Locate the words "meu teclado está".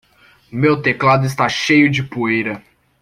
0.51-1.47